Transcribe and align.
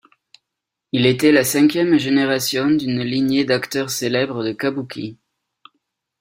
Il 0.93 1.05
était 1.05 1.31
la 1.31 1.43
cinquième 1.43 1.99
génération 1.99 2.71
d'une 2.71 3.03
lignée 3.03 3.45
d'acteurs 3.45 3.91
célèbres 3.91 4.43
de 4.43 4.51
Kabuki. 4.51 5.19